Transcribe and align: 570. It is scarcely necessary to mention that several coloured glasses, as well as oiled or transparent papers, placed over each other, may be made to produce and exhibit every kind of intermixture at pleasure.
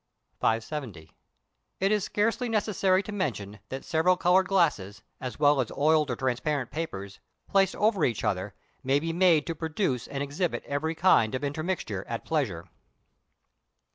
570. 0.39 1.11
It 1.79 1.91
is 1.91 2.03
scarcely 2.03 2.49
necessary 2.49 3.03
to 3.03 3.11
mention 3.11 3.59
that 3.69 3.85
several 3.85 4.17
coloured 4.17 4.47
glasses, 4.47 5.03
as 5.19 5.37
well 5.39 5.61
as 5.61 5.71
oiled 5.77 6.09
or 6.09 6.15
transparent 6.15 6.71
papers, 6.71 7.19
placed 7.47 7.75
over 7.75 8.03
each 8.03 8.23
other, 8.23 8.55
may 8.83 8.99
be 8.99 9.13
made 9.13 9.45
to 9.45 9.53
produce 9.53 10.07
and 10.07 10.23
exhibit 10.23 10.63
every 10.65 10.95
kind 10.95 11.35
of 11.35 11.43
intermixture 11.43 12.03
at 12.07 12.25
pleasure. 12.25 12.67